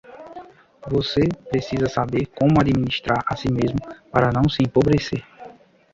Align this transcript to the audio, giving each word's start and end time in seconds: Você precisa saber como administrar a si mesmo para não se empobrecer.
Você 0.89 1.21
precisa 1.51 1.87
saber 1.87 2.25
como 2.25 2.59
administrar 2.59 3.23
a 3.23 3.35
si 3.37 3.51
mesmo 3.51 3.77
para 4.11 4.31
não 4.31 4.49
se 4.49 4.63
empobrecer. 4.63 5.23